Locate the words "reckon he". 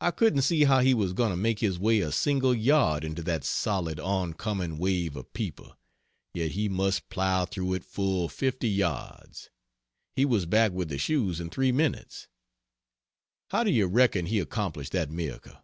13.88-14.38